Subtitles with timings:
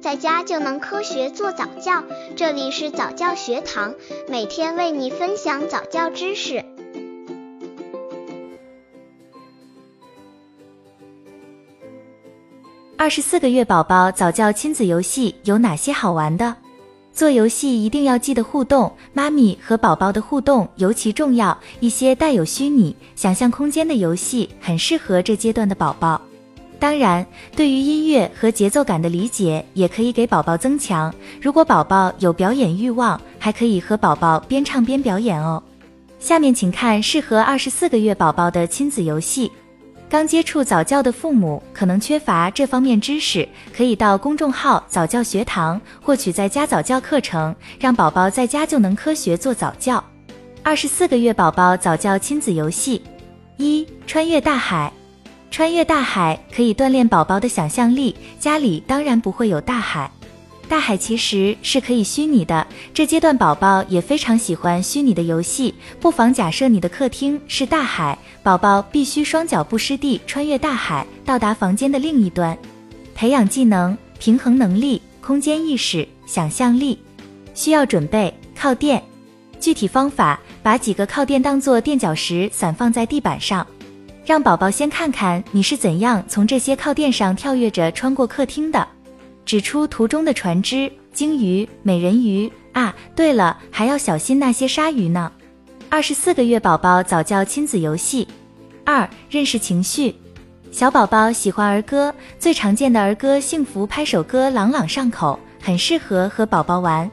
[0.00, 2.02] 在家就能科学做早教。
[2.34, 3.94] 这里是早教学堂，
[4.28, 6.64] 每天为你分享早教知识。
[12.96, 16.56] 二十四个月宝宝早教亲子游戏有哪些好玩的？
[17.12, 21.58] 做游戏一定要记得互动，妈咪和宝宝的互动尤其重要。
[21.80, 26.20] 一些带有虚拟想象空间的游戏很适合这阶段的宝宝。
[26.80, 31.14] 当然，对于音乐和节奏感的理解也可以给宝宝增强。
[31.40, 35.62] 如果宝宝有表演欲望，还可以和宝宝边唱边表演哦。
[36.18, 39.52] 下面请看适合二十四个月宝宝的亲子游戏。
[40.08, 50.02] 刚接触早教的父母可能缺乏这方面知识，可以到公众号早教学堂获取在家早教课程，让宝宝在家就能科学做早教。
[50.62, 53.02] 二十四个月宝宝早教亲子游戏
[53.58, 54.90] 一：穿越大海。
[55.50, 60.10] 穿越大海可以锻炼宝宝的想象力，家里当然不会有大海。
[60.68, 65.74] 大海其实是可以虚拟的，这阶段宝宝也非常喜欢虚拟的游戏。
[65.98, 72.56] 不妨假设你的客厅是大海，宝宝必须双脚不湿地穿越大海，到达房间的另一端。
[73.16, 76.96] 培养技能、平衡能力、空间意识、想象力。
[77.52, 79.02] 需要准备靠垫。
[79.58, 83.66] 具体方法：把几个靠垫当做垫脚石散放在地板上，
[84.24, 88.86] 让宝宝先看看你是怎样从这些靠垫上跳跃着穿过客厅的。
[89.44, 92.94] 指出图中的船只、鲸鱼、美人鱼啊！
[93.16, 95.32] 对了，还要小心那些鲨鱼呢。
[95.88, 98.28] 二十四个月宝宝早教亲子游戏
[98.84, 100.14] 二：认识情绪。
[100.70, 107.10] 小宝宝喜欢儿歌，最常见的儿歌幸福拍手歌朗朗上口，很适合和宝宝玩。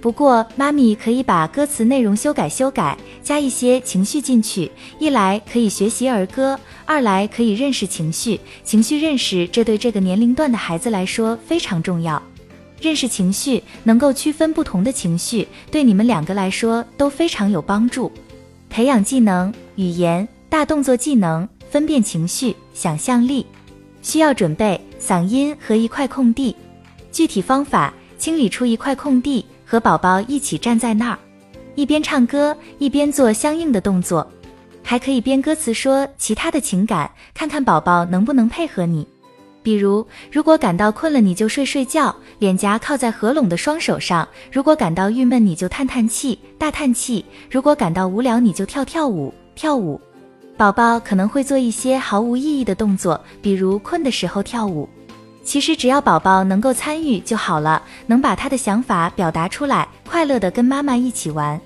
[0.00, 8.40] 不过，妈咪可以把歌词内容修改修改，加一些情绪进去，一来可以学习儿歌，二来可以认识情绪。
[8.62, 12.22] 情绪认识，这对这个年龄段的孩子来说非常重要。
[12.80, 18.12] 认识情绪，能够区分不同的情绪，对你们两个来说都非常有帮助。
[18.70, 23.44] 培养技能：语言、大动作技能、分辨情绪、想象力。
[24.00, 26.54] 需要准备嗓音和一块空地。
[27.10, 29.46] 具体方法：清理出一块空地。
[29.70, 31.18] 和宝宝一起站在那儿，
[31.74, 34.26] 一边唱歌一边做相应的动作，
[34.82, 39.06] 还可以编歌词说其他的情感，看看宝宝能不能配合你。
[39.62, 50.00] 比如，如果感到困了，你就睡睡觉，脸颊靠在合拢的双手上；如果感到郁闷，你就叹叹气，大叹气；如果感到无聊，你就跳跳舞，跳舞。
[50.56, 54.88] 宝宝可能会做一些毫无意义的动作，比如困的时候跳舞。
[55.48, 61.58] 其实只要宝宝能够参与就好了，能把他的想法表达出来，快乐的跟妈妈一起玩。